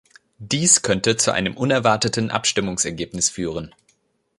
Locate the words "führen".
3.29-3.75